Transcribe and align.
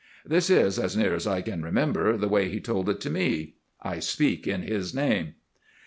This 0.25 0.49
is, 0.49 0.79
as 0.79 0.97
near 0.97 1.13
as 1.13 1.27
I 1.27 1.43
can 1.43 1.61
remember, 1.61 2.17
the 2.17 2.27
way 2.27 2.49
he 2.49 2.59
told 2.59 2.89
it 2.89 2.99
to 3.01 3.11
me. 3.11 3.57
I 3.83 3.99
speak 3.99 4.47
in 4.47 4.63
his 4.63 4.95
name. 4.95 5.35